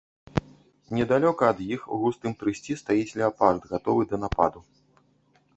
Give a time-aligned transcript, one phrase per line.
[0.99, 4.59] Недалёка ад іх у густым трысці стаіць леапард, гатовы да нападу.